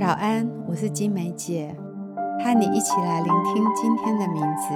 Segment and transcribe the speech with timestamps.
[0.00, 1.76] 早安，我是金梅姐，
[2.42, 4.72] 和你一起来聆听今天的名字。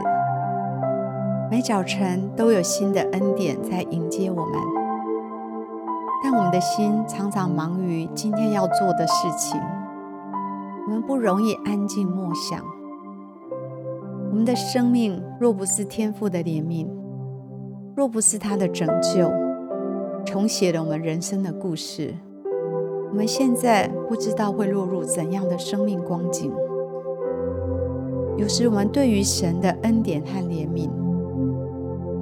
[1.50, 4.52] 每早晨都有新的恩典在迎接我们，
[6.22, 9.58] 但我们的心常常忙于今天要做的事情，
[10.86, 12.62] 我们不容易安静默想。
[14.30, 16.86] 我们的生命若不是天父的怜悯，
[17.96, 19.32] 若不是他的拯救，
[20.26, 22.14] 重写了我们人生的故事。
[23.14, 26.52] 我们现在不知道会落入怎样的生命光景。
[28.36, 30.90] 有时我们对于神的恩典和怜悯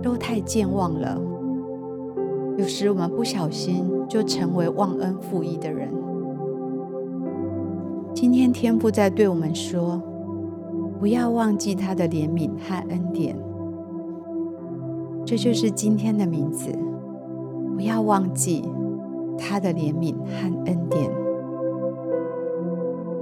[0.02, 1.18] 都太健忘了。
[2.58, 5.88] 有时我们不小心就成为忘恩负义的人。
[8.12, 9.98] 今天天父在对我们说：
[11.00, 13.34] 不要忘记他的怜悯和恩典。
[15.24, 16.70] 这就是今天的名字。
[17.74, 18.62] 不要忘记。
[19.38, 21.10] 他的怜悯和恩典。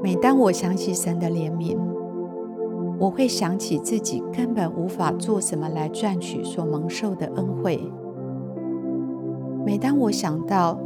[0.03, 1.77] 每当我想起神的怜悯，
[2.99, 7.81] 我会想起自己根本无法做什么来赚取所蒙受的恩惠。
[9.65, 10.81] 每当我想到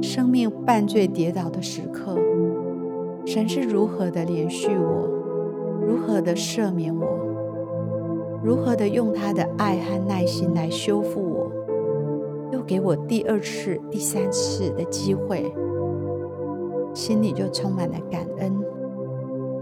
[0.00, 2.16] 生命半醉跌倒的时刻，
[3.26, 5.08] 神是如何的怜恤我，
[5.84, 7.06] 如何的赦免我，
[8.42, 11.50] 如何的用他的爱和耐心来修复我。
[12.70, 15.52] 给我第二次、第三次的机会，
[16.94, 18.56] 心里就充满了感恩。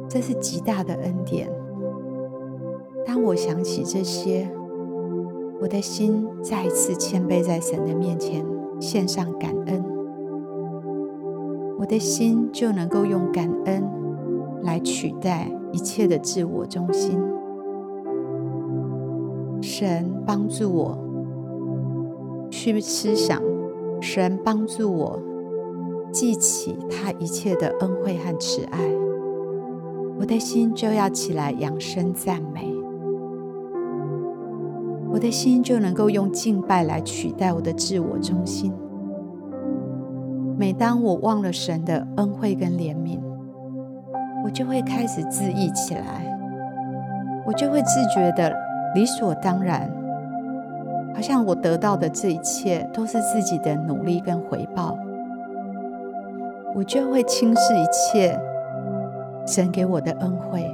[0.06, 1.50] 这是极大的恩典。
[3.06, 4.46] 当我想起这些，
[5.58, 8.44] 我的心再一次谦卑在神的面前，
[8.78, 9.82] 献上感恩。
[11.78, 13.88] 我的心就能够用感恩
[14.60, 17.18] 来取代一切的自我中心。
[19.62, 21.07] 神帮助我。
[22.58, 23.40] 去思想，
[24.00, 25.22] 神帮助我
[26.10, 28.80] 记起他一切的恩惠和慈爱，
[30.18, 32.68] 我的心就要起来扬声赞美，
[35.12, 38.72] 我的心就能够用敬拜来取代我的自我中心。
[40.58, 43.20] 每当我忘了神的恩惠跟怜悯，
[44.44, 46.36] 我就会开始自义起来，
[47.46, 48.52] 我就会自觉的
[48.96, 49.88] 理所当然。
[51.18, 54.96] 好像我得到的这一切都是自己的努力跟回报，
[56.76, 58.38] 我就会轻视一切
[59.44, 60.64] 神给我的恩惠。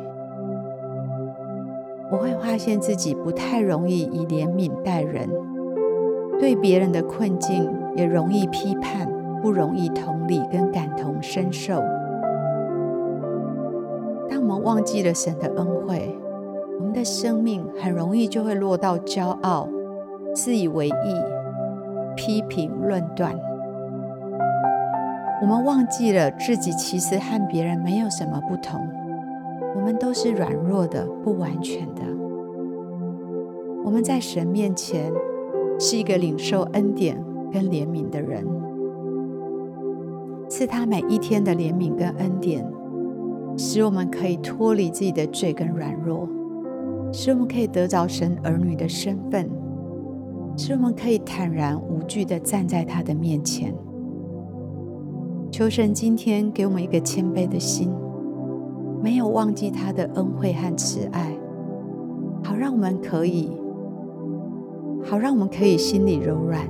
[2.10, 5.26] 我会发现自己不太容易以怜悯待人，
[6.38, 9.10] 对别人的困境也容易批判，
[9.40, 11.82] 不容易同理跟感同身受。
[14.28, 16.14] 当我们忘记了神的恩惠，
[16.78, 19.66] 我们的生命很容易就会落到骄傲。
[20.34, 21.22] 自以为意，
[22.16, 23.32] 批评论断，
[25.40, 28.80] 我们忘记了自己其实和别人没有什么不同，
[29.76, 32.02] 我们都是软弱的、不完全的。
[33.84, 35.12] 我们在神面前
[35.78, 37.16] 是一个领受恩典
[37.52, 38.44] 跟怜悯的人，
[40.50, 42.66] 是他每一天的怜悯跟恩典，
[43.56, 46.28] 使我们可以脱离自己的罪跟软弱，
[47.12, 49.48] 使我们可以得着神儿女的身份。
[50.56, 53.74] 使我们可以坦然无惧地站在他的面前。
[55.50, 57.90] 求神今天给我们一个谦卑的心，
[59.02, 61.36] 没有忘记他的恩惠和慈爱，
[62.42, 63.50] 好让我们可以，
[65.02, 66.66] 好让我们可以心里柔软，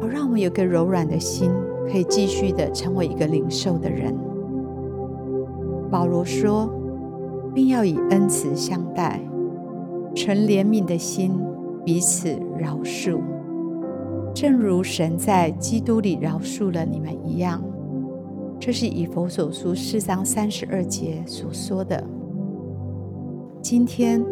[0.00, 1.50] 好让我们有个柔软的心，
[1.90, 4.14] 可以继续的成为一个领受的人。
[5.90, 6.68] 保罗说，
[7.54, 9.20] 并要以恩慈相待，
[10.14, 11.32] 存怜悯的心。
[11.84, 12.28] 彼此
[12.58, 13.18] 饶恕，
[14.34, 17.62] 正如神在基督里饶恕了你们一样。
[18.60, 22.04] 这是以弗所书四章三十二节所说的。
[23.62, 24.22] 今天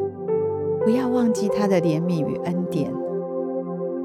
[0.85, 2.93] 不要忘记他的怜悯与恩典，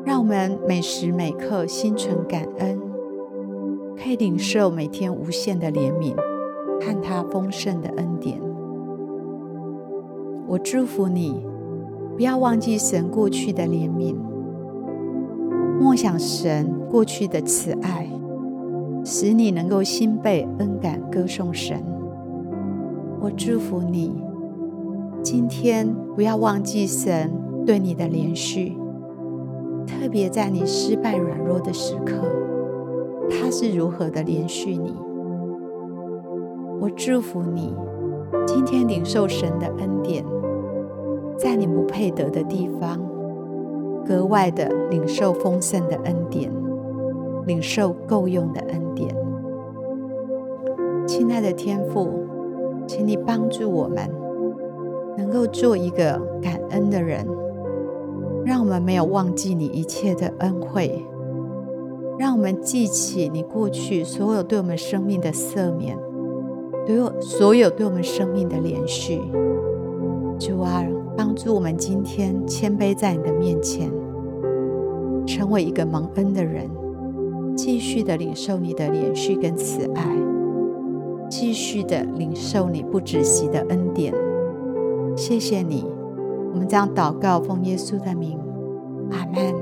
[0.05, 2.79] 让我们每时每刻心存感恩，
[3.97, 6.15] 可以领受每天无限的怜悯
[6.79, 8.39] 和他丰盛的恩典。
[10.47, 11.50] 我祝福你。
[12.21, 14.15] 不要忘记神过去的怜悯，
[15.79, 18.07] 默想神过去的慈爱，
[19.03, 21.83] 使你能够心被恩感歌颂神。
[23.19, 24.13] 我祝福你，
[25.23, 27.31] 今天不要忘记神
[27.65, 28.77] 对你的连续，
[29.87, 32.17] 特别在你失败软弱的时刻，
[33.31, 34.93] 他是如何的连续你。
[36.79, 37.73] 我祝福你，
[38.45, 40.23] 今天领受神的恩典。
[41.41, 43.01] 在你不配得的地方，
[44.05, 46.51] 格外的领受丰盛的恩典，
[47.47, 49.09] 领受够用的恩典。
[51.07, 52.07] 亲爱的天父，
[52.85, 54.07] 请你帮助我们，
[55.17, 57.25] 能够做一个感恩的人，
[58.45, 61.03] 让我们没有忘记你一切的恩惠，
[62.19, 65.97] 让我们记起你过去所有对我们生命的赦免，
[66.85, 69.19] 对所有对我们生命的怜恤。
[70.37, 70.85] 主啊，
[71.23, 73.91] 帮助我们今天谦卑在你的面前，
[75.27, 76.67] 成为一个蒙恩的人，
[77.55, 80.03] 继续的领受你的怜恤跟慈爱，
[81.29, 84.11] 继续的领受你不止息的恩典。
[85.15, 85.85] 谢谢你，
[86.53, 88.39] 我们将祷告奉耶稣的名，
[89.11, 89.53] 阿门。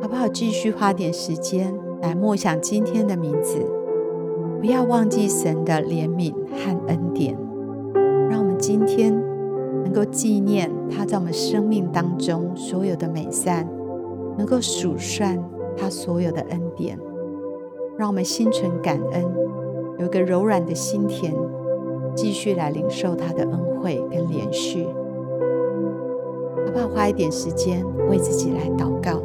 [0.00, 0.28] 好不好？
[0.28, 3.58] 继续花点时间来默想今天的名字，
[4.60, 7.36] 不要忘记神的怜悯和恩典。
[8.66, 9.14] 今天
[9.82, 13.68] 能够纪念他在我们生命当中所有的美善，
[14.38, 15.38] 能够数算
[15.76, 16.98] 他所有的恩典。
[17.98, 19.22] 让我们心存感恩，
[19.98, 21.34] 有一个柔软的心田，
[22.14, 24.86] 继续来领受他的恩惠跟怜恤。
[26.64, 26.88] 好不好？
[26.88, 29.20] 花一点时间为自己来祷告。